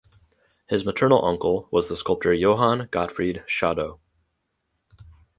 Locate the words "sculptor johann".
1.95-2.87